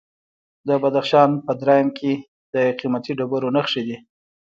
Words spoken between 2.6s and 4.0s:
قیمتي ډبرو نښې دي.